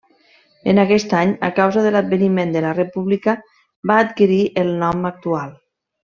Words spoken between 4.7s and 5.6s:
nom actual.